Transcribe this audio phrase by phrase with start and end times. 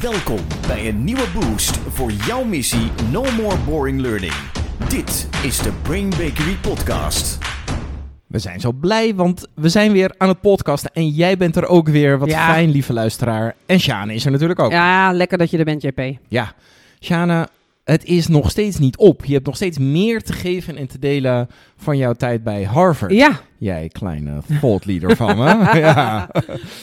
[0.00, 4.32] Welkom bij een nieuwe boost voor jouw missie No More Boring Learning.
[4.88, 7.38] Dit is de Brain Bakery Podcast.
[8.26, 10.90] We zijn zo blij, want we zijn weer aan het podcasten.
[10.92, 12.18] En jij bent er ook weer.
[12.18, 12.46] Wat Ja.
[12.52, 13.54] fijn, lieve luisteraar.
[13.66, 14.70] En Sjane is er natuurlijk ook.
[14.72, 16.00] Ja, lekker dat je er bent, JP.
[16.28, 16.52] Ja.
[17.00, 17.48] Sjane,
[17.90, 19.24] het is nog steeds niet op.
[19.24, 23.12] Je hebt nog steeds meer te geven en te delen van jouw tijd bij Harvard.
[23.12, 25.44] Ja, Jij kleine thought leader van me.
[25.78, 26.28] ja.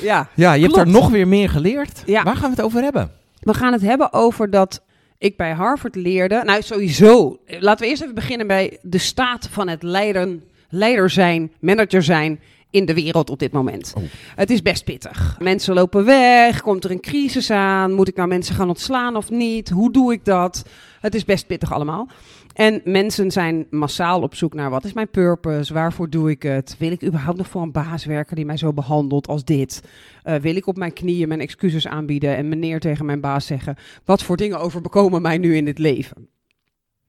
[0.02, 0.30] ja.
[0.34, 2.04] ja, je hebt er nog weer meer geleerd.
[2.06, 2.24] Ja.
[2.24, 3.12] Waar gaan we het over hebben?
[3.40, 4.82] We gaan het hebben over dat
[5.18, 6.42] ik bij Harvard leerde.
[6.44, 7.40] Nou, sowieso.
[7.48, 12.40] Laten we eerst even beginnen bij de staat van het leiden, leider zijn, manager zijn
[12.76, 13.94] in de wereld op dit moment.
[13.98, 14.04] Oh.
[14.36, 15.36] Het is best pittig.
[15.40, 19.30] Mensen lopen weg, komt er een crisis aan, moet ik nou mensen gaan ontslaan of
[19.30, 19.70] niet?
[19.70, 20.66] Hoe doe ik dat?
[21.00, 22.08] Het is best pittig allemaal.
[22.54, 25.74] En mensen zijn massaal op zoek naar wat is mijn purpose?
[25.74, 26.76] Waarvoor doe ik het?
[26.80, 29.84] Wil ik überhaupt nog voor een baas werken die mij zo behandelt als dit?
[30.24, 33.76] Eh, wil ik op mijn knieën mijn excuses aanbieden en meneer tegen mijn baas zeggen?
[34.06, 36.30] Wat voor dingen overbekomen mij nu in dit leven?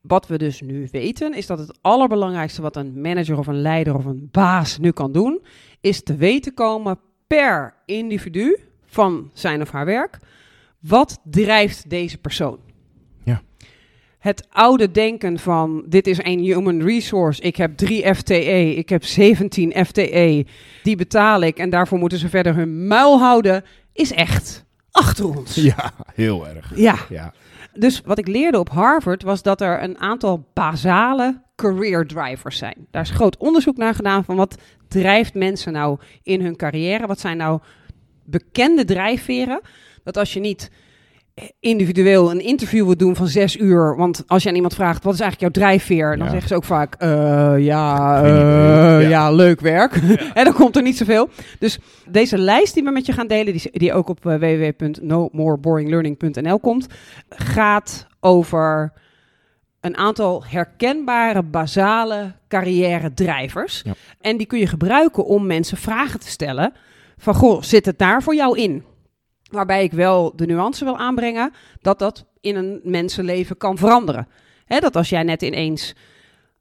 [0.07, 3.97] Wat we dus nu weten, is dat het allerbelangrijkste wat een manager of een leider
[3.97, 5.41] of een baas nu kan doen,
[5.81, 10.19] is te weten komen per individu van zijn of haar werk.
[10.81, 12.59] Wat drijft deze persoon?
[13.25, 13.43] Ja.
[14.19, 19.05] Het oude denken van dit is een human resource, ik heb drie FTE, ik heb
[19.05, 20.47] 17 FTE,
[20.83, 25.55] die betaal ik en daarvoor moeten ze verder hun muil houden, is echt achter ons.
[25.55, 26.73] Ja, heel erg.
[26.75, 26.99] Ja.
[27.09, 27.33] Ja.
[27.79, 32.87] Dus wat ik leerde op Harvard was dat er een aantal basale career drivers zijn.
[32.91, 37.07] Daar is groot onderzoek naar gedaan van wat drijft mensen nou in hun carrière.
[37.07, 37.61] Wat zijn nou
[38.25, 39.61] bekende drijfveren?
[40.05, 40.71] Dat als je niet
[41.61, 43.97] individueel een interview wil doen van zes uur.
[43.97, 46.17] Want als je aan iemand vraagt, wat is eigenlijk jouw drijfveer?
[46.17, 46.31] Dan Ja.
[46.31, 47.09] zeggen ze ook vaak, eh,
[47.59, 48.33] ja, idee.
[48.33, 49.09] eh, Ja.
[49.09, 49.31] ja.
[49.31, 49.95] leuk werk.
[50.35, 51.29] en dan komt er niet zoveel.
[51.59, 51.79] Dus
[52.09, 56.87] deze lijst die we met je gaan delen, die, die ook op eh, www.nomorebOringLearning.nl komt,
[57.29, 58.93] gaat over
[59.81, 63.83] een aantal herkenbare, basale carrière drijvers.
[64.21, 66.73] En die kun je gebruiken om mensen vragen te stellen
[67.19, 68.85] van, goh, zit het daar voor jou in?
[69.51, 74.29] Waarbij ik wel de nuance wil aanbrengen dat dat in een mensenleven kan veranderen.
[74.67, 75.95] Dat als jij net ineens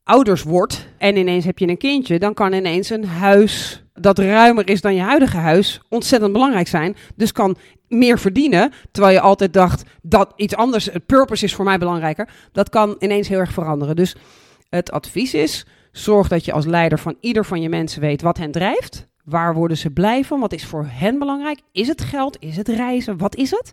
[0.03, 4.69] ouders wordt en ineens heb je een kindje, dan kan ineens een huis dat ruimer
[4.69, 6.95] is dan je huidige huis ontzettend belangrijk zijn.
[7.16, 7.57] Dus kan
[7.88, 12.29] meer verdienen, terwijl je altijd dacht dat iets anders, het purpose is voor mij belangrijker.
[12.51, 13.95] Dat kan ineens heel erg veranderen.
[13.95, 14.16] Dus
[14.69, 18.38] het advies is, zorg dat je als leider van ieder van je mensen weet wat
[18.38, 19.07] hen drijft.
[19.25, 20.40] Waar worden ze blij van?
[20.40, 21.59] Wat is voor hen belangrijk?
[21.72, 22.38] Is het geld?
[22.40, 23.18] Is het reizen?
[23.18, 23.72] Wat is het?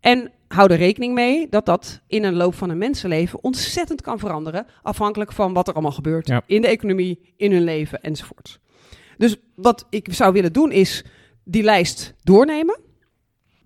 [0.00, 4.18] En hou er rekening mee dat dat in een loop van een mensenleven ontzettend kan
[4.18, 4.66] veranderen.
[4.82, 6.42] Afhankelijk van wat er allemaal gebeurt Ja.
[6.46, 8.60] in de economie, in hun leven enzovoort.
[9.18, 11.04] Dus wat ik zou willen doen is
[11.44, 12.80] die lijst doornemen.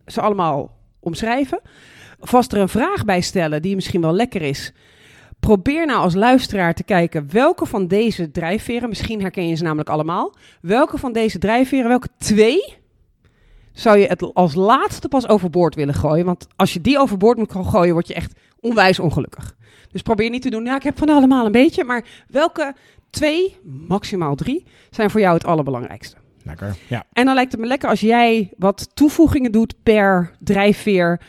[0.06, 1.60] Ze allemaal omschrijven.
[2.20, 4.72] Vast er een vraag bij stellen die misschien wel lekker is.
[5.41, 9.88] Probeer nou als luisteraar te kijken welke van deze drijfveren, misschien herken je ze namelijk
[9.88, 12.76] allemaal, welke van deze drijfveren, welke twee,
[13.72, 16.25] zou je het als laatste pas overboord willen gooien?
[16.25, 19.56] Want als je die overboord moet gooien, word je echt onwijs ongelukkig.
[19.91, 22.75] Dus probeer niet te doen, ja, ik heb van allemaal een beetje, maar welke
[23.10, 26.16] twee, maximaal drie, zijn voor jou het allerbelangrijkste?
[26.43, 26.76] Lekker.
[26.88, 27.05] Ja.
[27.12, 31.20] En dan lijkt het me lekker als jij wat toevoegingen doet per drijfveer.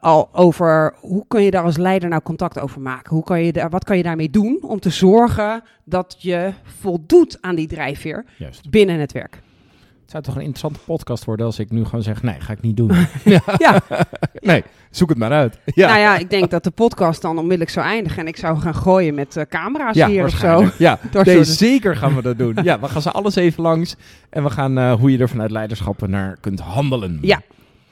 [0.00, 3.14] Al over hoe kun je daar als leider nou contact over maken?
[3.14, 7.38] Hoe kan je daar, wat kan je daarmee doen om te zorgen dat je voldoet
[7.40, 8.70] aan die drijfveer Juist.
[8.70, 9.42] binnen het werk?
[10.10, 12.60] Het zou toch een interessante podcast worden als ik nu gewoon zeg, nee, ga ik
[12.60, 12.90] niet doen.
[13.58, 13.80] Ja,
[14.32, 15.58] nee, zoek het maar uit.
[15.64, 15.88] Ja.
[15.88, 18.74] nou ja, ik denk dat de podcast dan onmiddellijk zou eindigen en ik zou gaan
[18.74, 20.68] gooien met eh, camera's hier of zo.
[20.78, 22.58] Ja, nee, zeker gaan we dat doen.
[22.62, 23.96] Ja, we gaan ze alles even langs.
[24.30, 27.18] En we gaan eh, hoe je er vanuit leiderschappen naar kunt handelen.
[27.20, 27.40] Ja.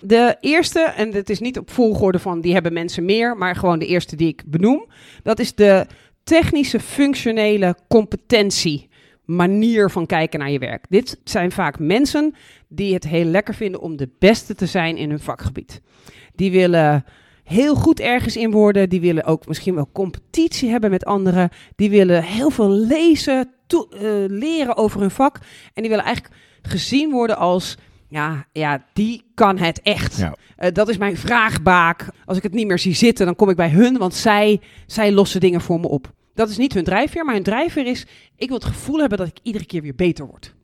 [0.01, 3.79] De eerste, en het is niet op volgorde van die hebben mensen meer, maar gewoon
[3.79, 4.87] de eerste die ik benoem.
[5.23, 5.87] Dat is de
[6.25, 8.89] technische functionele competentie
[9.25, 10.85] manier van kijken naar je werk.
[10.89, 12.35] Dit zijn vaak mensen
[12.69, 15.81] die het heel lekker vinden om de beste te zijn in hun vakgebied.
[16.35, 17.05] Die willen
[17.45, 18.89] heel goed ergens in worden.
[18.89, 21.51] Die willen ook misschien wel competitie hebben met anderen.
[21.77, 23.79] Die willen heel veel lezen, eh,
[24.27, 25.39] leren over hun vak.
[25.75, 27.77] En die willen eigenlijk gezien worden als,
[28.09, 30.17] ja, ja die kan het echt.
[30.17, 30.35] Ja.
[30.57, 32.09] Eh, dat is mijn vraagbaak.
[32.25, 35.13] Als ik het niet meer zie zitten, dan kom ik bij hun, want zij, zij
[35.13, 36.13] lossen dingen voor me op.
[36.35, 38.07] Dat is niet hun drijfveer, maar hun drijfveer is,
[38.37, 40.57] ik wil het gevoel hebben dat ik iedere keer weer beter word.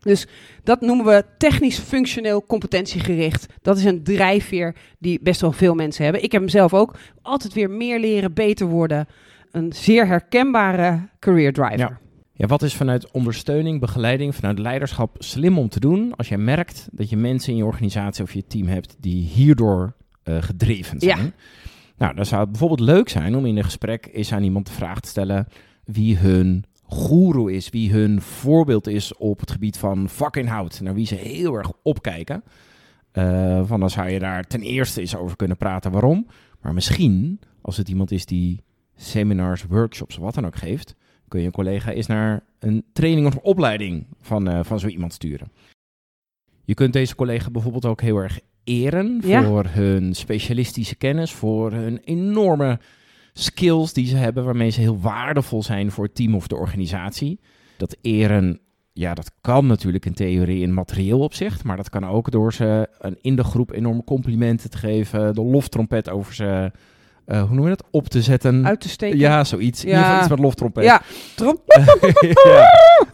[0.00, 0.26] Dus
[0.62, 3.46] dat noemen we technisch functioneel competentiegericht.
[3.62, 6.22] Dat is een drijfveer die best wel veel mensen hebben.
[6.22, 6.94] Ik heb hem zelf ook.
[7.22, 9.08] Altijd weer meer leren, beter worden.
[9.50, 11.78] Een zeer herkenbare career driver.
[11.78, 11.98] Ja.
[12.40, 16.88] Ja, wat is vanuit ondersteuning, begeleiding, vanuit leiderschap slim om te doen als jij merkt
[16.92, 19.92] dat je mensen in je organisatie of je team hebt die hierdoor
[20.22, 21.16] eh, gedreven Ja.
[21.16, 21.32] zijn.
[21.96, 24.72] Nou, dan zou het bijvoorbeeld leuk zijn om in een gesprek eens aan iemand de
[24.72, 25.46] vraag te stellen
[25.84, 31.06] wie hun goeroe is, wie hun voorbeeld is op het gebied van vakinhoud, naar wie
[31.06, 32.44] ze heel erg opkijken.
[33.12, 36.26] Eh, van dan zou je daar ten eerste eens over kunnen praten waarom.
[36.60, 38.62] Maar misschien, als het iemand is die
[38.96, 40.94] seminars, workshops, wat dan ook geeft,
[41.30, 45.12] kun je een collega eens naar een training of opleiding van, eh, van zo iemand
[45.12, 45.52] sturen.
[46.64, 49.42] Je kunt deze collega bijvoorbeeld ook heel erg eren Ja.
[49.44, 52.78] voor hun specialistische kennis, voor hun enorme
[53.32, 57.40] skills die ze hebben, waarmee ze heel waardevol zijn voor het team of de organisatie.
[57.76, 58.60] Dat eren,
[58.92, 62.88] ja, dat kan natuurlijk in theorie in materieel opzicht, maar dat kan ook door ze
[62.98, 66.72] een, in de groep enorme complimenten te geven, de loftrompet over ze,
[67.30, 68.66] eh, hoe noemen we dat, op te zetten.
[68.66, 69.18] Uit te steken.
[69.18, 69.84] Ja, zoiets.
[69.84, 69.94] In Ja.
[69.96, 70.84] ieder geval iets met loftrompet.
[70.84, 71.02] Ja,
[71.36, 71.58] trom-
[72.44, 72.70] ja.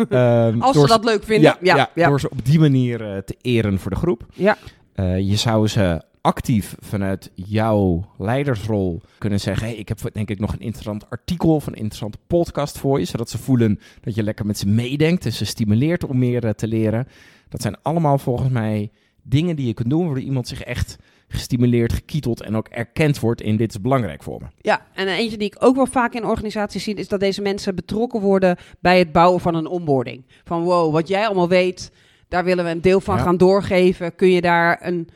[0.08, 1.56] Ehm, als ze dat leuk vinden.
[1.60, 4.26] ja, ja, door ze op die manier eh, te eren voor de groep.
[4.34, 4.56] Ja.
[4.94, 10.38] Eh, je zou ze actief vanuit jouw leidersrol kunnen zeggen: hey, ik heb denk ik
[10.38, 14.22] nog een interessant artikel of een interessante podcast voor je, zodat ze voelen dat je
[14.22, 17.06] lekker met ze meedenkt en ze stimuleert om meer te leren.
[17.48, 18.90] Dat zijn allemaal volgens mij
[19.22, 20.96] dingen die je kunt doen waardoor iemand zich echt
[21.28, 24.46] gestimuleerd, gekieteld en ook erkend wordt in dit is belangrijk voor me.
[24.61, 27.75] Ja, en eentje die ik ook wel vaak in organisaties zie, is dat deze mensen
[27.75, 30.25] betrokken worden bij het bouwen van een onboarding.
[30.44, 31.90] Van wow, wat jij allemaal weet,
[32.28, 33.23] daar willen we een deel van Ja.
[33.23, 34.14] gaan doorgeven.
[34.14, 35.08] Kun je daar een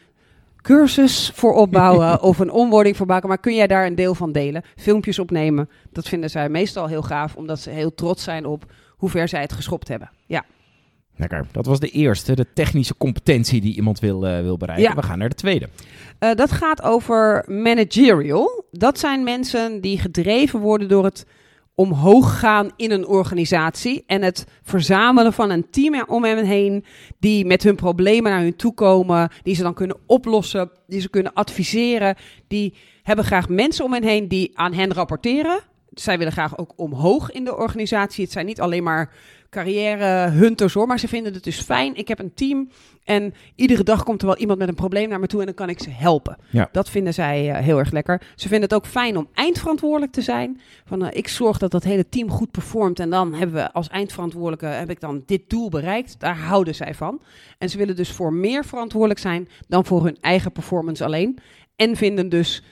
[0.57, 4.33] cursus voor opbouwen of een onboarding voor maken, maar kun jij daar een deel van
[4.33, 4.63] delen?
[4.77, 9.11] Filmpjes opnemen, dat vinden zij meestal heel gaaf, omdat ze heel trots zijn op hoe
[9.11, 10.11] ver zij het geschopt hebben.
[10.27, 10.45] Ja,
[11.20, 11.46] Lekker.
[11.52, 14.88] Dat was de eerste, de technische competentie die iemand wil, eh, wil bereiken.
[14.88, 14.94] Ja.
[14.94, 15.69] We gaan naar de tweede.
[16.19, 18.64] Eh, dat gaat over managerial.
[18.70, 21.26] Dat zijn mensen die gedreven worden door het
[21.75, 26.84] omhoog gaan in een organisatie en het verzamelen van een team er om hen heen
[27.19, 31.11] die met hun problemen naar hun toe komen, die ze dan kunnen oplossen, die ze
[31.11, 32.17] kunnen adviseren,
[32.49, 35.61] die hebben graag mensen om hen heen die aan hen rapporteren.
[35.90, 38.25] Zij willen graag ook omhoog in de organisatie.
[38.25, 39.12] Het zijn niet alleen maar
[39.50, 41.97] carrière hunters hoor, maar ze vinden het dus fijn.
[41.97, 42.69] Ik heb een team
[43.05, 45.55] en iedere dag komt er wel iemand met een probleem naar me toe en dan
[45.55, 46.37] kan ik ze helpen.
[46.50, 46.69] Ja.
[46.73, 48.23] Dat vinden zij eh, heel erg lekker.
[48.35, 50.61] Ze vinden het ook fijn om eindverantwoordelijk te zijn.
[50.85, 53.88] Van, eh, ik zorg dat dat hele team goed performt en dan hebben we als
[53.88, 56.20] eindverantwoordelijke heb ik dan dit doel bereikt.
[56.20, 57.20] Daar houden zij van.
[57.58, 61.38] En ze willen dus voor meer verantwoordelijk zijn dan voor hun eigen performance alleen.
[61.76, 62.62] En vinden dus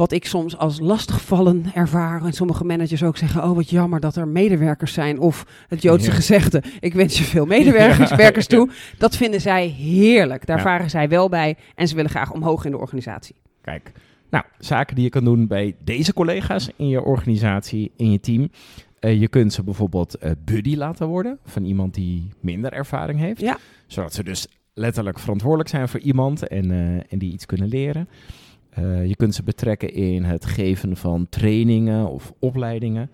[0.00, 2.24] wat ik soms als lastigvallen ervaar.
[2.24, 5.18] En sommige managers ook zeggen: Oh, wat jammer dat er medewerkers zijn.
[5.18, 6.14] Of het Joodse Ja.
[6.14, 8.10] gezegde: Ik wens je veel medewerkers
[8.46, 8.56] Ja.
[8.56, 8.70] toe.
[8.98, 10.46] Dat vinden zij heerlijk.
[10.46, 10.62] Daar Ja.
[10.62, 11.56] varen zij wel bij.
[11.74, 13.34] En ze willen graag omhoog in de organisatie.
[13.62, 13.92] Kijk,
[14.30, 18.50] nou, zaken die je kan doen bij deze collega's in je organisatie, in je team.
[18.98, 23.44] Eh, je kunt ze bijvoorbeeld eh, buddy laten worden van iemand die minder ervaring heeft.
[23.86, 28.08] Zodat ze dus letterlijk verantwoordelijk zijn voor iemand en, eh, en die iets kunnen leren.
[28.70, 33.10] Eh, je kunt ze betrekken in het geven van trainingen of opleidingen.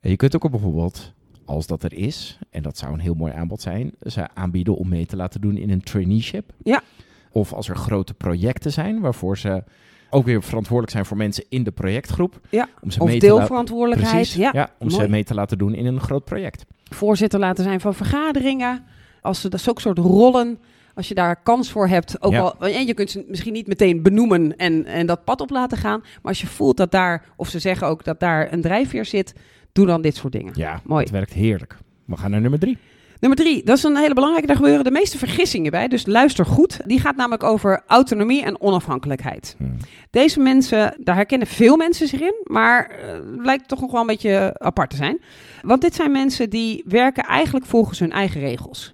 [0.00, 1.12] Je kunt ook bijvoorbeeld,
[1.44, 4.88] als dat er is, en dat zou een heel mooi aanbod zijn, ze aanbieden om
[4.88, 6.52] mee te laten doen in een traineeship.
[6.62, 6.82] Ja.
[7.30, 9.64] Of als er grote projecten zijn waarvoor ze
[10.10, 12.40] ook weer verantwoordelijk zijn voor mensen in de projectgroep.
[12.50, 14.14] Ja, Om ze Of mee te laten deelverantwoordelijkheid.
[14.14, 14.50] Precies, Ja.
[14.52, 16.64] ja, om ze mee te laten doen in een groot project.
[16.84, 18.84] Voorzitter laten zijn van vergaderingen.
[19.20, 20.58] Als ze dat is ook soort rollen.
[20.94, 22.22] Als je daar kans voor hebt.
[22.22, 22.40] Ook Ja.
[22.40, 25.78] al, en je kunt ze misschien niet meteen benoemen en, en dat pad op laten
[25.78, 26.00] gaan.
[26.00, 29.34] Maar als je voelt dat daar, of ze zeggen ook dat daar een drijfveer zit.
[29.72, 30.52] Doe dan dit soort dingen.
[30.56, 31.02] Ja, Mooi.
[31.02, 31.76] het werkt heerlijk.
[32.04, 32.78] We gaan naar nummer drie.
[33.20, 34.46] Nummer drie, dat is een hele belangrijke.
[34.46, 35.88] Daar gebeuren de meeste vergissingen bij.
[35.88, 36.80] Dus luister goed.
[36.86, 39.54] Die gaat namelijk over autonomie en onafhankelijkheid.
[39.58, 39.76] Hmm.
[40.10, 44.06] Deze mensen, daar herkennen veel mensen zich in, maar eh, lijkt toch nog wel een
[44.06, 45.20] beetje apart te zijn.
[45.62, 48.93] Want dit zijn mensen die werken eigenlijk volgens hun eigen regels.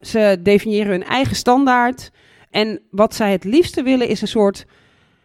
[0.00, 2.10] Ze definiëren hun eigen standaard.
[2.50, 4.66] En wat zij het liefste willen is een soort.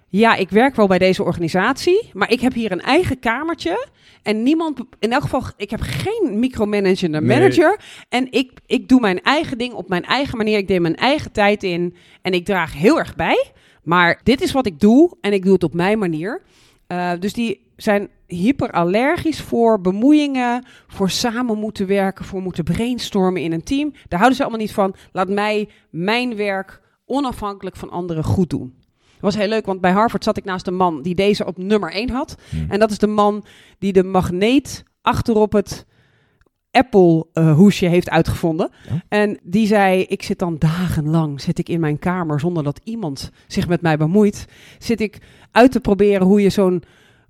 [0.08, 3.88] Ja, ik werk wel bij deze organisatie, maar ik heb hier een eigen kamertje.
[4.24, 7.38] En niemand, in elk geval, ik heb geen micromanagende Nee.
[7.40, 7.80] manager.
[8.10, 10.58] En ik, ik doe mijn eigen ding op mijn eigen manier.
[10.58, 11.96] Ik neem mijn eigen tijd in.
[12.22, 13.52] En ik draag heel erg bij.
[13.84, 16.42] Maar dit is wat ik doe en ik doe het op mijn manier.
[16.88, 23.52] Eh, dus die zijn hyperallergisch voor bemoeiingen, voor samen moeten werken, voor moeten brainstormen in
[23.52, 23.92] een team.
[24.08, 24.96] Daar houden ze allemaal niet van.
[25.12, 28.74] Laat mij mijn werk onafhankelijk van anderen goed doen.
[28.98, 31.58] Dat was heel leuk, want bij Harvard zat ik naast een man die deze op
[31.58, 32.36] nummer 1 had.
[32.50, 32.66] Hmm.
[32.70, 33.46] En dat is de man
[33.80, 35.86] die de magneet achterop het
[36.72, 38.70] Apple-hoesje heeft uitgevonden.
[38.90, 39.04] Ja.
[39.08, 43.32] En die zei, ik zit dan dagenlang zit ik in mijn kamer zonder dat iemand
[43.48, 44.46] zich met mij bemoeit.
[44.80, 45.18] Zit ik
[45.52, 46.84] uit te proberen hoe je zo'n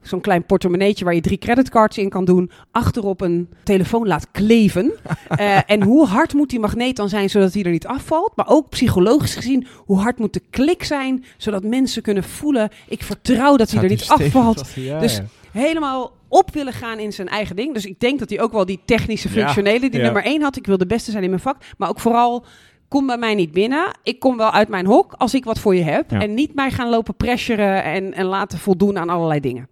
[0.04, 4.92] zo'n klein portemonneetje waar je drie creditcards in kan doen, achterop een telefoon laat kleven.
[5.34, 8.32] Eh, en hoe hard moet die magneet dan zijn zodat hij er niet afvalt?
[8.36, 13.04] Maar ook psychologisch gezien, hoe hard moet de klik zijn zodat mensen kunnen voelen: ik
[13.04, 14.72] vertrouw dat hij er niet afvalt.
[14.76, 15.24] Ja, Dus- ja.
[15.52, 17.74] Helemaal op willen gaan in zijn eigen ding.
[17.74, 20.06] Dus ik denk dat hij ook wel die technische functionele, die ja.
[20.06, 20.56] nummer één had.
[20.56, 21.58] Ik wil de beste zijn in mijn vak.
[21.78, 22.46] Maar ook vooral,
[22.88, 23.98] kom bij mij niet binnen.
[24.04, 26.12] Ik kom wel uit mijn hok als ik wat voor je heb.
[26.12, 26.22] Ja.
[26.22, 29.68] En niet mij gaan lopen pressuren en, en laten voldoen aan allerlei dingen.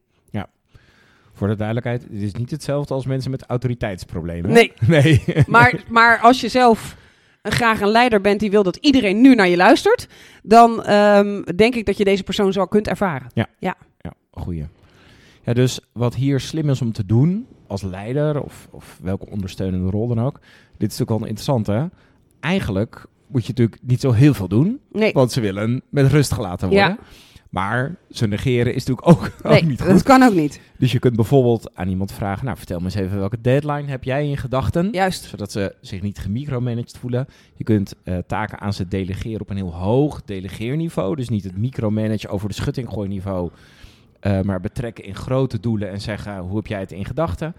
[1.41, 4.51] Voor de duidelijkheid, het is niet hetzelfde als mensen met autoriteitsproblemen.
[4.51, 4.74] Nee.
[4.88, 5.24] Nee.
[5.48, 6.95] Maar, maar als je zelf
[7.41, 10.07] graag een leider bent die wil dat iedereen nu naar je luistert,
[10.43, 13.27] dan ehm, denk ik dat je deze persoon zo kunt ervaren.
[13.33, 13.48] Ja,
[14.31, 14.65] goeie.
[15.43, 19.89] Ja, dus wat hier slim is om te doen als leider of, of welke ondersteunende
[19.89, 20.39] rol dan ook.
[20.77, 21.86] Dit is natuurlijk wel interessant hè.
[22.39, 26.33] Eigenlijk moet je natuurlijk niet zo heel veel doen, Nee, want ze willen met rust
[26.33, 26.88] gelaten worden.
[26.88, 26.98] Ja.
[27.51, 30.03] Maar ze negeren is natuurlijk ook, ook niet dat goed.
[30.03, 30.62] kan ook niet.
[30.77, 34.03] Dus je kunt bijvoorbeeld aan iemand vragen, nou vertel me eens even welke deadline heb
[34.03, 34.89] jij in gedachten?
[34.91, 35.24] Juist.
[35.24, 37.27] Zodat ze zich niet gemicromanaged voelen.
[37.55, 41.15] Je kunt eh, taken aan ze delegeren op een heel hoog delegeerniveau.
[41.15, 43.51] Dus niet het micromanagen over de schutting gooien niveau.
[44.20, 47.55] eh, maar betrekken in grote doelen en zeggen hoe heb jij het in gedachten.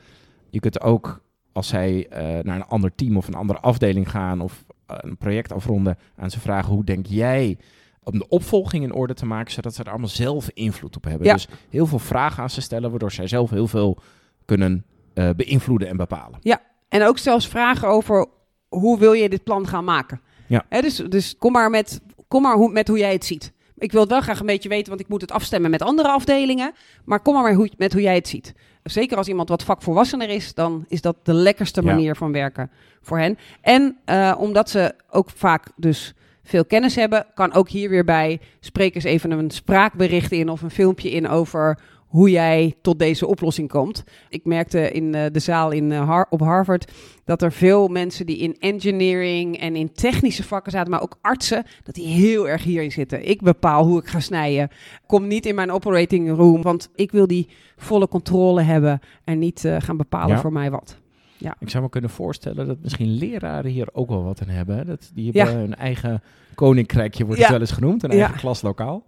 [0.51, 1.21] Je kunt ook
[1.53, 5.53] als zij eh, naar een ander team of een andere afdeling gaan of een project
[5.53, 7.59] afronden aan ze vragen hoe denk jij
[8.05, 11.27] om de opvolging in orde te maken, zodat ze er allemaal zelf invloed op hebben.
[11.27, 11.33] Ja.
[11.33, 13.99] Dus heel veel vragen aan ze stellen, waardoor zij zelf heel veel
[14.45, 16.39] kunnen eh, beïnvloeden en bepalen.
[16.89, 18.27] En ook zelfs vragen over
[18.69, 20.21] hoe wil je dit plan gaan maken.
[20.47, 20.65] Ja.
[20.69, 23.53] Hè, dus, dus kom maar, met, kom maar hoe, met hoe jij het ziet.
[23.77, 26.09] Ik wil het wel graag een beetje weten, want ik moet het afstemmen met andere
[26.09, 26.73] afdelingen.
[27.05, 28.55] Maar kom maar, maar hoe, met hoe jij het ziet.
[28.83, 31.87] Zeker als iemand wat vakvolwassener is, dan is dat de lekkerste Ja.
[31.87, 33.39] manier van werken voor hen.
[33.61, 38.41] En eh, omdat ze ook vaak dus veel kennis hebben, kan ook hier weer bij
[38.61, 43.27] spreek eens even een spraakbericht in of een filmpje in over hoe jij tot deze
[43.27, 44.05] oplossing komt.
[44.29, 46.93] Ik merkte in eh, de zaal in, eh, Har- op Harvard
[47.25, 51.65] dat er veel mensen die in engineering en in technische vakken zaten, maar ook artsen,
[51.83, 53.29] dat die heel erg hierin zitten.
[53.29, 54.69] Ik bepaal hoe ik ga snijden.
[55.07, 59.65] Kom niet in mijn operating room, want ik wil die volle controle hebben en niet
[59.65, 60.41] eh, gaan bepalen Ja.
[60.41, 61.01] voor mij wat.
[61.59, 64.77] Ik zou me kunnen voorstellen dat misschien leraren hier ook wel wat aan hebben.
[64.77, 64.85] hè?
[64.85, 65.45] Dat, die Ja.
[65.45, 66.23] hebben een eigen
[66.55, 67.45] koninkrijkje, wordt Ja.
[67.45, 68.03] het wel eens genoemd.
[68.03, 68.17] Een Ja.
[68.19, 69.05] eigen klaslokaal.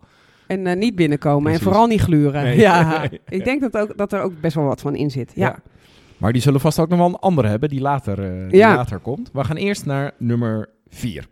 [0.47, 1.61] En eh, niet binnenkomen Precies.
[1.61, 2.43] en vooral niet gluren.
[2.43, 2.59] Nee.
[2.59, 5.33] Ja, ik denk dat, ook, dat er ook best wel wat van in zit.
[5.35, 5.47] Ja.
[5.47, 5.59] Ja.
[6.19, 8.75] Maar die zullen vast ook nog wel een andere hebben die later, eh, die Ja.
[8.75, 9.31] later komt.
[9.33, 11.27] We gaan eerst naar nummer vier.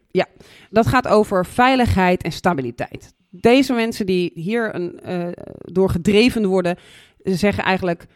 [0.71, 3.15] Dat gaat over veiligheid en stabiliteit.
[3.31, 5.27] Deze mensen die hier een, eh,
[5.59, 6.77] door gedreven worden,
[7.25, 8.07] ze zeggen eigenlijk: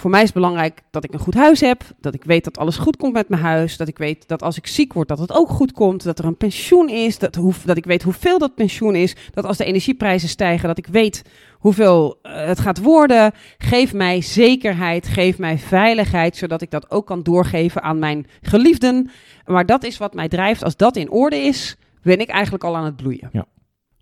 [0.00, 1.82] Voor mij is het belangrijk dat ik een goed huis heb.
[2.00, 3.76] Dat ik weet dat alles goed komt met mijn huis.
[3.76, 6.02] Dat ik weet dat als ik ziek word, dat het ook goed komt.
[6.02, 7.18] Dat er een pensioen is.
[7.18, 9.16] Dat, dat ik weet hoeveel dat pensioen is.
[9.30, 13.32] Dat als de energieprijzen stijgen, dat ik weet hoeveel eh, het gaat worden.
[13.58, 15.08] Geef mij zekerheid.
[15.08, 16.36] Geef mij veiligheid.
[16.36, 19.10] Zodat ik dat ook kan doorgeven aan mijn geliefden.
[19.44, 20.64] Maar dat is wat mij drijft.
[20.64, 23.30] Als dat in orde is, ben ik eigenlijk al aan het bloeien.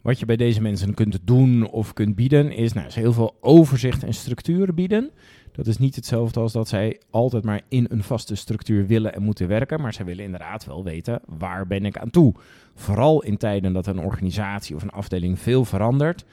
[0.02, 3.36] Wat je bij deze mensen kunt doen of kunt bieden, is nou, ze heel veel
[3.40, 5.10] overzicht en structuren bieden.
[5.58, 9.22] Dat is niet hetzelfde als dat zij altijd maar in een vaste structuur willen en
[9.22, 9.80] moeten werken.
[9.80, 12.34] Maar zij willen inderdaad wel weten, waar ben ik aan toe?
[12.74, 16.24] Vooral in tijden dat een organisatie of een afdeling veel verandert.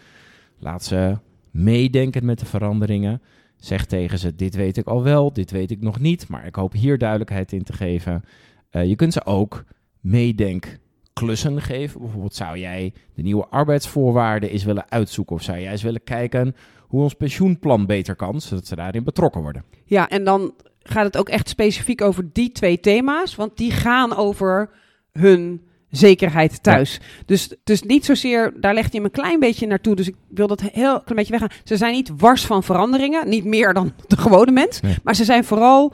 [0.60, 1.18] Laat ze
[1.52, 3.22] meedenken met de veranderingen.
[3.58, 6.28] Zeg tegen ze, dit weet ik al wel, dit weet ik nog niet.
[6.28, 8.24] Maar ik hoop hier duidelijkheid in te geven.
[8.70, 9.64] Eh, je kunt ze ook
[10.00, 10.78] meedenk
[11.14, 12.02] klussen geven.
[12.02, 16.56] Bijvoorbeeld zou jij de nieuwe arbeidsvoorwaarden eens willen uitzoeken of zou jij eens willen kijken
[16.96, 19.64] hoe ons pensioenplan beter kan, zodat ze daarin betrokken worden.
[19.86, 24.16] Ja, en dan gaat het ook echt specifiek over die twee thema's, want die gaan
[24.16, 24.70] over
[25.12, 27.00] hun zekerheid thuis.
[27.26, 30.48] Dus, dus niet zozeer, daar legt hij hem een klein beetje naartoe, dus ik wil
[30.48, 31.58] dat heel klein beetje weggaan.
[31.64, 34.96] Ze zijn niet wars van veranderingen, niet meer dan de gewone mens, Nee.
[35.04, 35.94] maar ze zijn vooral...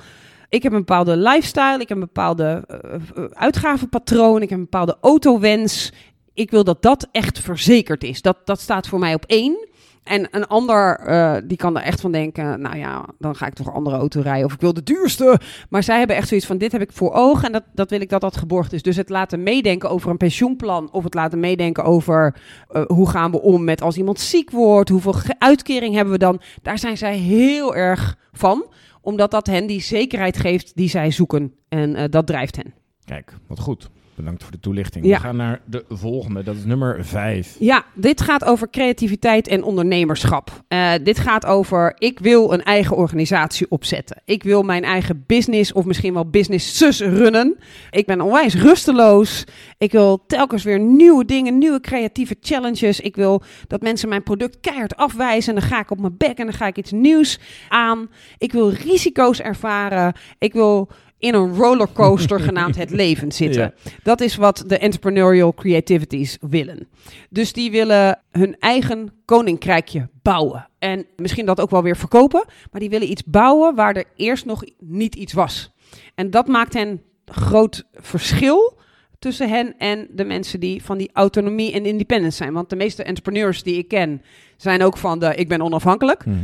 [0.50, 4.64] Ik heb een bepaalde lifestyle, ik heb een bepaalde eh, eh, uitgavenpatroon, ik heb een
[4.64, 5.92] bepaalde autowens.
[6.34, 8.22] Ik wil dat dat echt verzekerd is.
[8.22, 9.68] Dat, dat staat voor mij op één.
[10.04, 13.54] En een ander, eh, die kan er echt van denken, nou ja, dan ga ik
[13.54, 14.46] toch een andere auto rijden.
[14.46, 15.40] Of ik wil de duurste.
[15.70, 18.02] Maar zij hebben echt zoiets van, dit heb ik voor ogen en dat, dat wil
[18.02, 18.82] ik dat dat geborgd is.
[18.82, 20.92] Dus het laten meedenken over een pensioenplan.
[20.92, 22.36] Of het laten meedenken over
[22.68, 24.90] eh, hoe gaan we om met als iemand ziek wordt.
[24.90, 26.42] Hoeveel uitkering hebben we dan.
[26.62, 28.66] Daar zijn zij heel erg van.
[29.02, 31.54] Omdat dat hen die zekerheid geeft die zij zoeken.
[31.70, 32.74] En eh, dat drijft hen.
[33.06, 33.90] Kijk, wat goed.
[34.16, 35.06] Bedankt voor de toelichting.
[35.06, 35.16] Ja.
[35.16, 36.44] We gaan naar de volgende.
[36.44, 37.56] Dat is nummer vijf.
[37.60, 40.64] Ja, dit gaat over creativiteit en ondernemerschap.
[40.68, 44.22] Eh, dit gaat over, ik wil een eigen organisatie opzetten.
[44.26, 47.58] Ik wil mijn eigen business of misschien wel businesses runnen.
[47.90, 49.44] Ik ben onwijs rusteloos.
[49.78, 53.00] Ik wil telkens weer nieuwe dingen, nieuwe creatieve challenges.
[53.00, 55.54] Ik wil dat mensen mijn product keihard afwijzen.
[55.56, 57.40] En dan ga ik op mijn bek en dan ga ik iets nieuws
[57.70, 58.10] aan.
[58.38, 60.14] Ik wil risico's ervaren.
[60.38, 60.90] Ik wil
[61.22, 63.74] in een rollercoaster genaamd het leven zitten.
[64.04, 66.88] Dat is wat de entrepreneurial creativities willen.
[67.30, 70.70] Dus die willen hun eigen koninkrijkje bouwen.
[70.80, 72.46] En misschien dat ook wel weer verkopen.
[72.72, 75.72] Maar die willen iets bouwen waar er eerst nog niet iets was.
[76.16, 78.80] En dat maakt hen groot verschil
[79.20, 82.54] tussen hen en de mensen die van die autonomie en independence zijn.
[82.54, 84.22] Want de meeste entrepreneurs die ik ken
[84.58, 86.26] zijn ook van de ik ben onafhankelijk.
[86.26, 86.38] Mhm.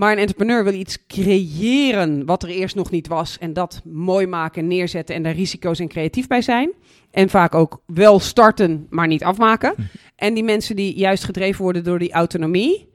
[0.00, 3.38] Maar een entrepreneur wil iets creëren wat er eerst nog niet was.
[3.38, 6.72] En dat mooi maken, neerzetten en daar risico's en creatief bij zijn.
[7.10, 9.74] En vaak ook wel starten, maar niet afmaken.
[10.16, 12.88] En die mensen die juist gedreven worden door die autonomie.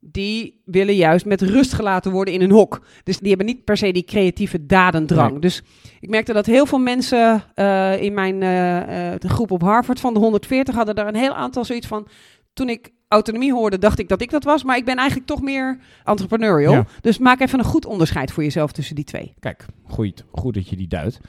[0.00, 2.80] Die willen juist met rust gelaten worden in een hok.
[3.02, 5.30] Dus die hebben niet per se die creatieve dadendrang.
[5.30, 5.40] Nee.
[5.40, 5.62] Dus
[6.00, 10.00] ik merkte dat heel veel mensen eh, in mijn eh, eh, de groep op Harvard
[10.00, 12.08] van de 140 hadden daar een heel aantal zoiets van.
[12.52, 14.64] Toen ik autonomie hoorde, dacht ik dat ik dat was.
[14.64, 16.72] Maar ik ben eigenlijk toch meer entrepreneurial.
[16.72, 16.86] Ja.
[17.00, 19.34] Dus maak even een goed onderscheid voor jezelf tussen die twee.
[19.40, 21.20] Kijk, goed, goed dat je die duidt.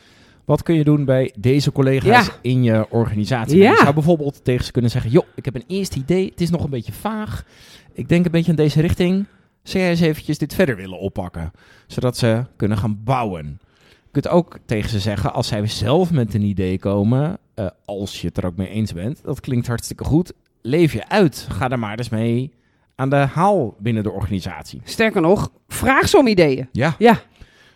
[0.45, 2.33] Wat kun je doen bij deze collega's Ja.
[2.41, 3.57] in je organisatie?
[3.57, 3.71] Ja.
[3.71, 5.11] Je zou bijvoorbeeld tegen ze kunnen zeggen...
[5.11, 7.45] joh, ik heb een eerste idee, het is nog een beetje vaag.
[7.93, 9.25] Ik denk een beetje in deze richting.
[9.63, 11.51] Zou jij eens eventjes dit verder willen oppakken?
[11.87, 13.59] Zodat ze kunnen gaan bouwen.
[13.79, 17.37] Je kunt ook tegen ze zeggen, als zij zelf met een idee komen...
[17.53, 20.33] eh, als je het er ook mee eens bent, dat klinkt hartstikke goed...
[20.67, 21.47] leef je uit.
[21.49, 22.51] Ga er maar eens mee
[22.95, 24.81] aan de haal binnen de organisatie.
[24.83, 26.67] Sterker nog, vraag ze om ideeën.
[26.71, 26.95] Ja.
[26.97, 27.21] Ja,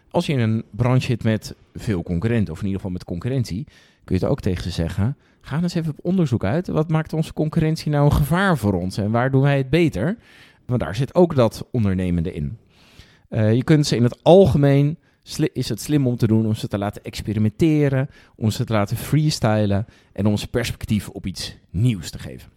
[0.10, 3.64] Als je in een branche zit met veel concurrenten, of in ieder geval met concurrentie,
[4.04, 6.68] kun je het ook tegen ze zeggen: ga eens even op onderzoek uit.
[6.68, 10.18] Wat maakt onze concurrentie nou een gevaar voor ons en waar doen wij het beter?
[10.66, 12.58] Want daar zit ook dat ondernemende in.
[13.30, 14.98] Eh, je kunt ze in het algemeen,
[15.54, 18.98] is het slim om te doen om ze te laten experimenteren, om ze te laten
[18.98, 22.50] freestylen en om ze perspectief op iets nieuws te geven.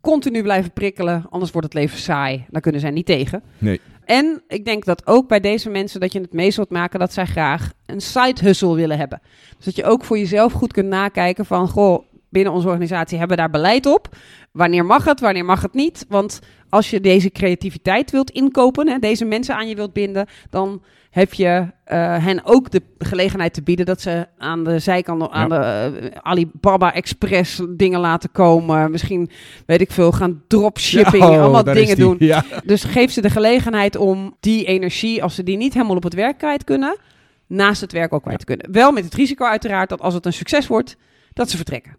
[0.00, 2.46] Continu blijven prikkelen, anders wordt het leven saai.
[2.50, 3.42] Daar kunnen zij niet tegen.
[3.58, 3.80] Nee.
[4.04, 7.12] En ik denk dat ook bij deze mensen dat je het mee zult maken dat
[7.12, 9.20] zij graag een side hustle willen hebben.
[9.56, 13.36] Dus dat je ook voor jezelf goed kunt nakijken van, goh, binnen onze organisatie hebben
[13.36, 14.16] we daar beleid op.
[14.52, 16.04] Wanneer mag het, wanneer mag het niet?
[16.08, 20.82] Want als je deze creativiteit wilt inkopen, hè, deze mensen aan je wilt binden, dan
[21.10, 25.48] heb je eh, hen ook de gelegenheid te bieden dat ze aan de zijkant, aan
[25.48, 28.90] de eh, Alibaba Express dingen laten komen.
[28.90, 29.30] Misschien,
[29.66, 32.16] weet ik veel, gaan dropshipping, Ja, oh, allemaal dingen doen.
[32.18, 32.44] Ja.
[32.64, 36.14] Dus geef ze de gelegenheid om die energie, als ze die niet helemaal op het
[36.14, 36.98] werk kwijt kunnen,
[37.46, 38.72] naast het werk ook kwijt te kunnen.
[38.72, 40.96] Wel met het risico uiteraard dat als het een succes wordt,
[41.32, 41.96] dat ze vertrekken.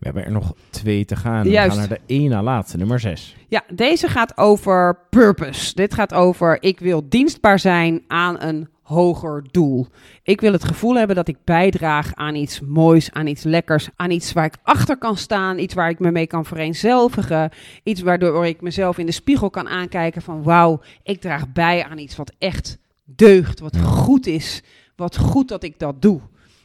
[0.00, 1.42] We hebben er nog twee te gaan.
[1.42, 1.78] We Juist.
[1.78, 3.36] gaan naar de na laatste, nummer zes.
[3.48, 5.74] Ja, deze gaat over purpose.
[5.74, 9.86] Dit gaat over ik wil dienstbaar zijn aan een hoger doel.
[10.22, 14.10] Ik wil het gevoel hebben dat ik bijdraag aan iets moois, aan iets lekkers, aan
[14.10, 17.50] iets waar ik achter kan staan, iets waar ik me mee kan vereenzelvigen,
[17.82, 21.98] iets waardoor ik mezelf in de spiegel kan aankijken van wauw, ik draag bij aan
[21.98, 24.62] iets wat echt deugt, wat goed is,
[24.96, 26.20] wat goed dat ik dat doe.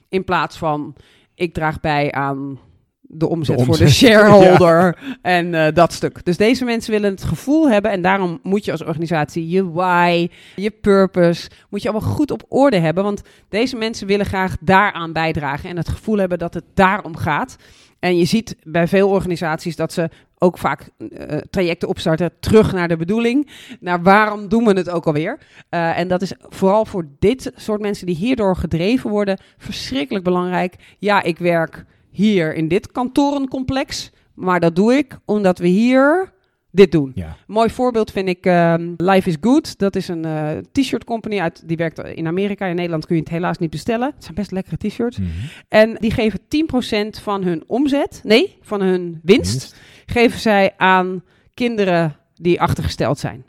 [0.10, 0.96] In plaats van
[1.36, 2.60] ik draag bij aan
[3.08, 6.26] de omzet, De voor de shareholder en eh, dat stuk.
[6.26, 10.30] Dus deze mensen willen het gevoel hebben en daarom moet je als organisatie je why,
[10.56, 13.04] je purpose, moet je allemaal goed op orde hebben.
[13.04, 17.56] Want deze mensen willen graag daaraan bijdragen en het gevoel hebben dat het daarom gaat.
[18.00, 22.88] En je ziet bij veel organisaties dat ze ook vaak eh, trajecten opstarten terug naar
[22.88, 23.50] de bedoeling.
[23.80, 25.40] Naar waarom doen we het ook alweer?
[25.70, 30.76] Eh, en dat is vooral voor dit soort mensen die hierdoor gedreven worden verschrikkelijk belangrijk.
[31.00, 31.86] Ja, ik werk
[32.16, 36.34] hier in dit kantorencomplex, maar dat doe ik omdat we hier
[36.72, 37.12] dit doen.
[37.16, 37.38] Ja.
[37.48, 39.78] Mooi voorbeeld vind ik ehm, Life is Good.
[39.78, 42.66] Dat is een eh, t-shirt company uit, die werkt in Amerika.
[42.66, 44.12] In Nederland kun je het helaas niet bestellen.
[44.16, 45.18] Het zijn best lekkere t-shirts.
[45.18, 45.30] Mhm.
[45.68, 49.76] En die geven 10% van hun omzet, nee, van hun winst,
[50.06, 51.24] geven zij aan
[51.54, 53.46] kinderen die achtergesteld zijn.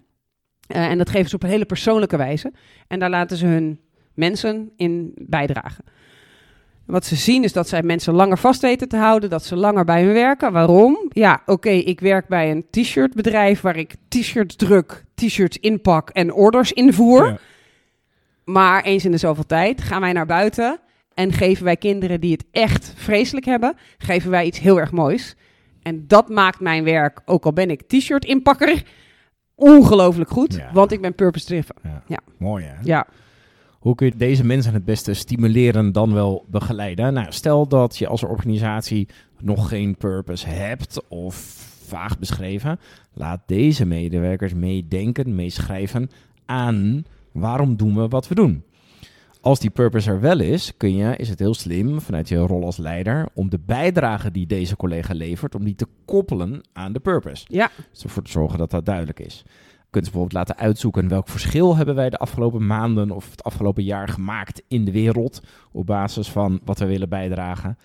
[0.66, 2.52] Eh, en dat geven ze op een hele persoonlijke wijze.
[2.88, 3.81] En daar laten ze hun
[4.14, 5.85] mensen in bijdragen.
[6.87, 9.85] Wat ze zien is dat zij mensen langer vast weten te houden, dat ze langer
[9.85, 10.53] bij hun werken.
[10.53, 10.99] Waarom?
[11.09, 16.72] Ja, oké, ik werk bij een t-shirtbedrijf waar ik t-shirts druk, t-shirts inpak en orders
[16.72, 17.27] invoer.
[17.27, 17.38] Ja.
[18.44, 20.79] Maar eens in de zoveel tijd gaan wij naar buiten
[21.14, 25.37] en geven wij kinderen die het echt vreselijk hebben, geven wij iets heel erg moois.
[25.83, 28.83] En dat maakt mijn werk, ook al ben ik t-shirt inpakker,
[29.55, 30.70] ongelooflijk goed, Ja.
[30.72, 31.75] want ik ben purpose driven.
[31.83, 32.03] Ja.
[32.07, 32.18] Ja.
[32.38, 32.75] Mooi hè?
[32.83, 33.07] Ja,
[33.87, 37.12] Hoe kun je deze mensen het beste stimuleren dan wel begeleiden?
[37.12, 39.09] Nou, stel dat je als organisatie
[39.40, 41.35] nog geen purpose hebt of
[41.87, 42.79] vaag beschreven.
[43.12, 46.11] Laat deze medewerkers meedenken, meeschrijven
[46.46, 48.62] aan waarom doen we wat we doen.
[49.40, 52.64] Als die purpose er wel is, kun je, is het heel slim vanuit je rol
[52.64, 57.01] als leider om de bijdrage die deze collega levert, om die te koppelen aan de
[57.01, 57.44] purpose.
[57.49, 57.70] Ja.
[57.92, 59.44] Dus ervoor te zorgen dat dat duidelijk is.
[59.96, 63.44] Je kunt ze bijvoorbeeld laten uitzoeken welk verschil hebben wij de afgelopen maanden of het
[63.44, 65.40] afgelopen jaar gemaakt in de wereld
[65.72, 67.78] op basis van wat we willen bijdragen.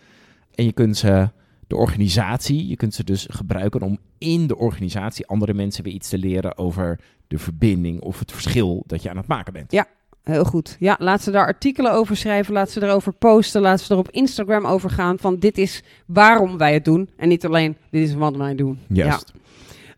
[0.56, 1.30] En je kunt ze
[1.68, 6.10] de organisatie, je kunt ze dus gebruiken om in de organisatie andere mensen weer iets
[6.10, 9.72] te leren over de verbinding of het verschil dat je aan het maken bent.
[9.72, 9.86] Ja.
[10.24, 10.76] Heel goed.
[10.80, 14.10] Ja, laat ze daar artikelen over schrijven, laat ze erover posten, laat ze er op
[14.10, 18.14] Instagram over gaan van dit is waarom wij het doen en niet alleen dit is
[18.14, 18.80] wat wij doen.
[18.88, 19.32] Juist.
[19.34, 19.41] Ja.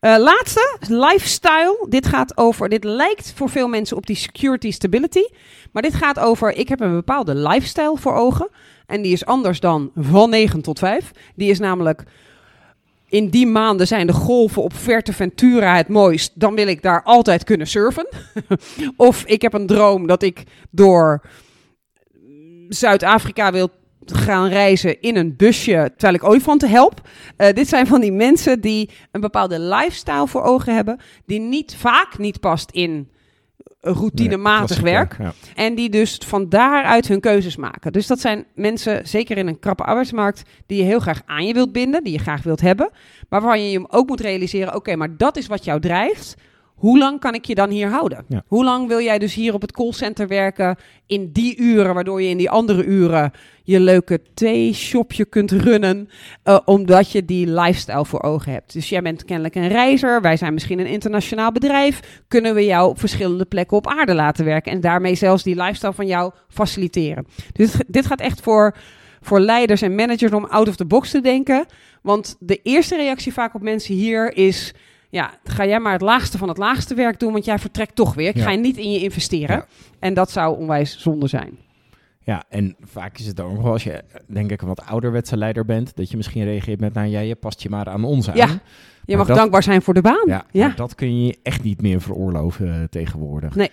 [0.03, 1.85] Uh, laatste, lifestyle.
[1.89, 5.23] Dit gaat over, dit lijkt voor veel mensen op die security stability,
[5.71, 8.49] maar dit gaat over, ik heb een bepaalde lifestyle voor ogen
[8.85, 11.11] en die is anders dan van 9 tot 5.
[11.35, 12.03] Die is namelijk
[13.07, 14.73] in die maanden zijn de golven op
[15.11, 16.31] Ventura het mooist.
[16.35, 18.07] Dan wil ik daar altijd kunnen surfen.
[18.95, 21.21] of ik heb een droom dat ik door
[22.69, 23.69] Zuid-Afrika wil
[24.05, 27.01] gaan reizen in een busje terwijl ik olifanten help.
[27.37, 31.75] Uh, dit zijn van die mensen die een bepaalde lifestyle voor ogen hebben, die niet
[31.75, 33.11] vaak niet past in
[33.81, 35.15] routinematig Nee, werk.
[35.19, 35.33] ja.
[35.55, 37.91] En die dus van daaruit hun keuzes maken.
[37.91, 41.53] Dus dat zijn mensen, zeker in een krappe arbeidsmarkt, die je heel graag aan je
[41.53, 42.89] wilt binden, die je graag wilt hebben.
[43.29, 46.35] Maar waarvan je je ook moet realiseren, oké, maar dat is wat jou drijft.
[46.75, 48.25] Hoe lang kan ik je dan hier houden?
[48.27, 48.43] Ja.
[48.47, 52.29] Hoe lang wil jij dus hier op het callcenter werken in die uren, waardoor je
[52.29, 53.31] in die andere uren
[53.63, 56.09] je leuke theeshopje kunt runnen,
[56.43, 58.73] eh, omdat je die lifestyle voor ogen hebt.
[58.73, 62.89] Dus jij bent kennelijk een reizer, wij zijn misschien een internationaal bedrijf, kunnen we jou
[62.89, 67.25] op verschillende plekken op aarde laten werken en daarmee zelfs die lifestyle van jou faciliteren.
[67.51, 68.75] Dus dit gaat echt voor,
[69.21, 71.65] voor leiders en managers om out of the box te denken,
[72.01, 74.73] want de eerste reactie vaak op mensen hier is...
[75.13, 78.13] Ja, ga jij maar het laagste van het laagste werk doen, want jij vertrekt toch
[78.13, 78.29] weer.
[78.29, 78.43] Ik Ja.
[78.43, 79.55] ga je niet in je investeren.
[79.55, 79.65] Ja.
[79.99, 81.57] En dat zou onwijs zonde zijn.
[82.23, 85.37] Ja, en vaak is het ook nog wel als je, denk ik, een wat ouderwetse
[85.37, 88.29] leider bent, dat je misschien reageert met, nou ja, je past je maar aan ons
[88.29, 88.35] aan.
[88.35, 88.57] Ja, Je
[89.07, 90.23] Maar mag dat- dankbaar zijn voor de baan.
[90.25, 90.69] Ja, Ja.
[90.75, 93.55] dat kun je echt niet meer veroorloven eh, tegenwoordig.
[93.55, 93.71] Nee.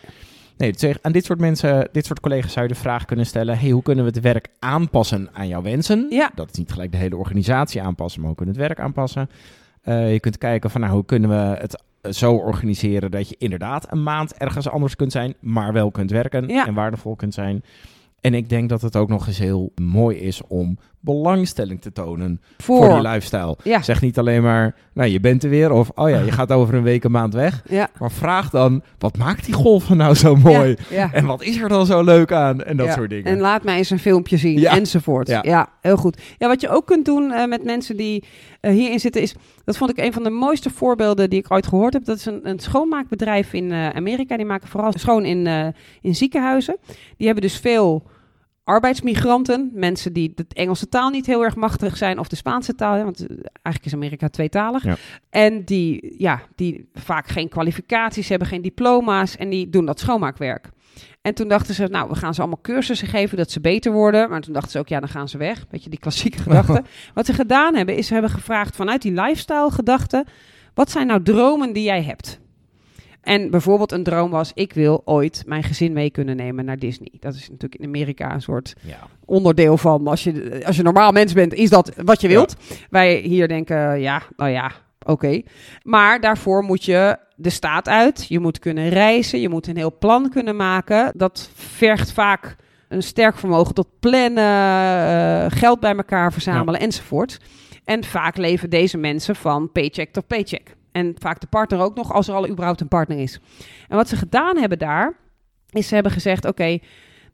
[0.57, 3.59] Nee, dus aan dit soort mensen, dit soort collega's zou je de vraag kunnen stellen:
[3.59, 6.07] hey, hoe kunnen we het werk aanpassen aan jouw wensen?
[6.11, 6.31] Ja.
[6.35, 9.29] Dat is niet gelijk de hele organisatie aanpassen, maar hoe kunnen het werk aanpassen?
[9.81, 11.83] Eh, je kunt kijken van nou, hoe kunnen we het
[12.17, 16.49] zo organiseren dat je inderdaad een maand ergens anders kunt zijn, maar wel kunt werken
[16.49, 16.67] Ja.
[16.67, 17.63] en waardevol kunt zijn.
[18.21, 22.41] En ik denk dat het ook nog eens heel mooi is om belangstelling te tonen
[22.59, 22.95] voor, Voor.
[22.95, 23.57] die lifestyle.
[23.63, 23.83] Ja.
[23.83, 26.75] Zeg niet alleen maar, nou je bent er weer of oh ja, je gaat over
[26.75, 27.63] een week een maand weg.
[27.69, 27.89] Ja.
[27.99, 30.77] Maar vraag dan, wat maakt die golven nou zo mooi?
[30.91, 31.13] Ja.
[31.13, 32.63] En wat is er dan zo leuk aan?
[32.63, 33.25] En dat soort dingen.
[33.25, 35.29] En laat mij eens een filmpje zien, enzovoort.
[35.29, 35.69] Ja.
[35.81, 36.21] Heel goed.
[36.39, 38.25] Ja, wat je ook kunt doen eh, met mensen die
[38.61, 39.35] eh, hierin zitten is...
[39.65, 42.05] Dat vond ik een van de mooiste voorbeelden die ik ooit gehoord heb.
[42.05, 44.37] Dat is een, een schoonmaakbedrijf in eh, Amerika.
[44.37, 46.77] Die maken vooral schoon in, in ziekenhuizen.
[47.17, 48.03] Die hebben dus veel
[48.71, 49.71] arbeidsmigranten.
[49.75, 52.19] Mensen die de Engelse taal niet heel erg machtig zijn.
[52.19, 52.95] Of de Spaanse taal.
[52.95, 54.85] hè, Want eh, eigenlijk is Amerika tweetalig.
[54.85, 54.97] Ja.
[55.31, 59.37] En die, ja, die vaak geen kwalificaties hebben, geen diploma's.
[59.37, 60.69] En die doen dat schoonmaakwerk.
[61.23, 64.31] En toen dachten ze, nou, we gaan ze allemaal cursussen geven dat ze beter worden.
[64.31, 65.69] Maar toen dachten ze ook, ja, dan gaan ze weg.
[65.69, 66.83] Beetje die klassieke gedachte.
[67.15, 70.27] Wat ze gedaan hebben, is ze hebben gevraagd vanuit die lifestyle gedachte...
[70.75, 72.41] wat zijn nou dromen die jij hebt?
[73.23, 77.13] En bijvoorbeeld een droom was, ik wil ooit mijn gezin mee kunnen nemen naar Disney.
[77.21, 78.99] Dat is natuurlijk in Amerika een soort ja.
[79.25, 80.07] onderdeel van.
[80.07, 82.57] Als je, als je normaal mens bent, is dat wat je wilt.
[82.91, 84.73] Wij hier denken, ja, nou ja,
[85.07, 85.43] oké.
[85.83, 88.27] Maar daarvoor moet je de staat uit.
[88.29, 89.41] Je moet kunnen reizen.
[89.41, 91.13] Je moet een heel plan kunnen maken.
[91.17, 92.57] Dat vergt vaak
[92.89, 97.41] een sterk vermogen tot plannen, eh, geld bij elkaar verzamelen enzovoort.
[97.85, 100.77] En vaak leven deze mensen van paycheck tot paycheck.
[100.93, 103.41] En vaak de partner ook nog, als er al überhaupt een partner is.
[103.89, 105.15] En wat ze gedaan hebben daar,
[105.71, 106.79] is ze hebben gezegd: oké,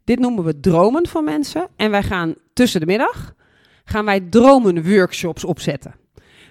[0.04, 1.68] dit noemen we dromen van mensen.
[1.76, 3.34] En wij gaan tussen de middag
[3.84, 5.94] gaan wij dromenworkshops opzetten.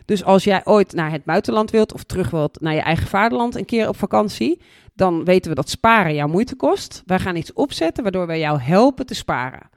[0.05, 3.55] Dus als jij ooit naar het buitenland wilt of terug wilt naar je eigen vaderland
[3.55, 4.61] een keer op vakantie,
[4.93, 7.03] dan weten we dat sparen jouw moeite kost.
[7.05, 9.69] Wij gaan iets opzetten waardoor wij jou helpen te sparen.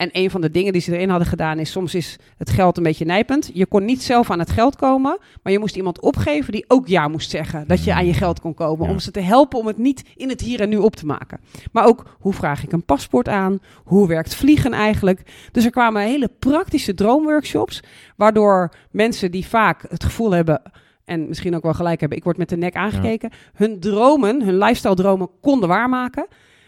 [0.00, 2.76] En een van de dingen die ze erin hadden gedaan is, soms is het geld
[2.76, 3.50] een beetje nijpend.
[3.54, 6.86] Je kon niet zelf aan het geld komen, maar je moest iemand opgeven die ook
[6.86, 8.86] ja moest zeggen dat je aan je geld kon komen.
[8.86, 8.92] Ja.
[8.92, 11.40] Om ze te helpen om het niet in het hier en nu op te maken.
[11.72, 13.58] Maar ook, hoe vraag ik een paspoort aan?
[13.84, 15.22] Hoe werkt vliegen eigenlijk?
[15.52, 17.82] Dus er kwamen hele praktische droomworkshops,
[18.16, 20.62] waardoor mensen die vaak het gevoel hebben,
[21.04, 24.58] en misschien ook wel gelijk hebben, ik word met de nek aangekeken, hun dromen, hun
[24.58, 26.26] lifestyle dromen konden waarmaken.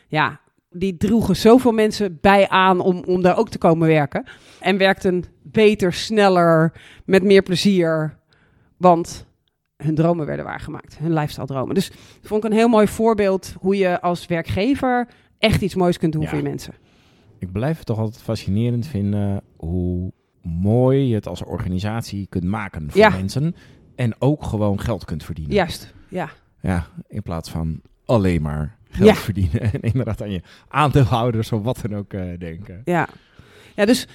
[0.09, 0.40] Ja,
[0.72, 4.24] die droegen zoveel mensen bij aan om, om daar ook te komen werken.
[4.61, 6.72] En werkten beter, sneller,
[7.04, 8.16] met meer plezier.
[8.76, 9.26] Want
[9.76, 11.74] hun dromen werden waargemaakt, hun lifestyle dromen.
[11.74, 15.08] Dus dat vond ik een heel mooi voorbeeld hoe je als werkgever
[15.38, 16.28] echt iets moois kunt doen Ja.
[16.28, 16.74] voor je mensen.
[17.38, 22.90] Ik blijf het toch altijd fascinerend vinden hoe mooi je het als organisatie kunt maken
[22.90, 23.08] voor Ja.
[23.11, 23.54] mensen.
[23.94, 25.54] En ook gewoon geld kunt verdienen.
[25.54, 26.30] Juist, ja.
[26.61, 29.14] Ja, in plaats van alleen maar geld Ja.
[29.14, 29.61] verdienen.
[29.72, 32.83] En inderdaad aan je aandeelhouders of wat dan ook eh, denken.
[32.85, 33.09] Ja.
[33.74, 34.07] ja, dus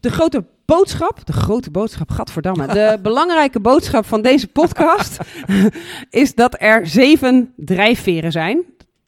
[0.00, 2.66] de grote boodschap, de grote boodschap, gadverdamme.
[2.66, 5.18] De belangrijke boodschap van deze podcast
[6.10, 8.62] is dat er zeven drijfveren zijn.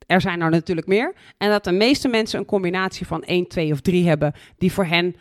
[0.07, 1.15] Er zijn er natuurlijk meer.
[1.39, 4.85] En dat de meeste mensen een combinatie van één, twee of drie hebben die voor
[4.85, 5.17] hen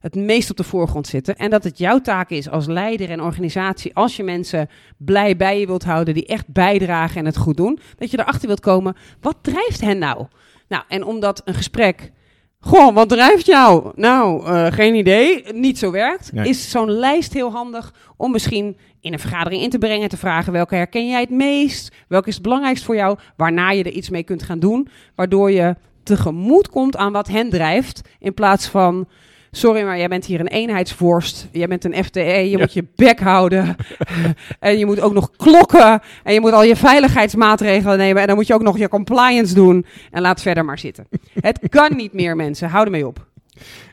[0.00, 1.36] het meest op de voorgrond zitten.
[1.36, 5.60] En dat het jouw taak is als leider en organisatie, als je mensen blij bij
[5.60, 8.96] je wilt houden, die echt bijdragen en het goed doen, dat je erachter wilt komen,
[9.20, 10.26] wat drijft hen nou?
[10.68, 12.12] Nou, en omdat een gesprek
[12.60, 13.92] Goh, wat drijft jou?
[13.94, 15.44] Nou, eh, geen idee.
[15.52, 16.32] Niet zo werkt.
[16.32, 16.48] Nee.
[16.48, 20.08] Is zo'n lijst heel handig om misschien in een vergadering in te brengen.
[20.08, 21.94] Te vragen welke herken jij het meest?
[22.08, 23.18] Welke is het belangrijkst voor jou?
[23.36, 24.88] Waarna je er iets mee kunt gaan doen.
[25.14, 28.00] Waardoor je tegemoet komt aan wat hen drijft.
[28.18, 29.08] In plaats van.
[29.50, 31.48] Sorry, maar jij bent hier een eenheidsvorst.
[31.52, 32.20] Jij bent een FTE.
[32.20, 32.58] Je Ja.
[32.58, 33.76] moet je bek houden.
[34.60, 36.00] en je moet ook nog klokken.
[36.24, 38.20] En je moet al je veiligheidsmaatregelen nemen.
[38.20, 39.86] En dan moet je ook nog je compliance doen.
[40.10, 41.06] En laat verder maar zitten.
[41.40, 42.68] Het kan niet meer, mensen.
[42.68, 43.26] Hou ermee op.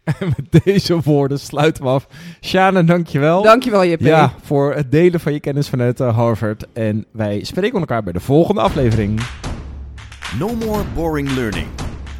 [0.20, 2.08] En met deze woorden sluiten we af.
[2.42, 3.42] Sjane, dankjewel.
[3.42, 4.00] Dankjewel, JP.
[4.02, 6.66] Ja, voor het delen van je kennis vanuit eh, Harvard.
[6.74, 9.22] En wij spreken elkaar bij de volgende aflevering.
[10.40, 11.68] No more boring learning.